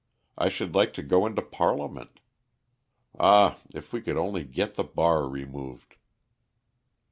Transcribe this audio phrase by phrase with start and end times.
[0.35, 2.21] I should like to go into Parliament.
[3.19, 5.95] Ah, if we could only get the bar removed!"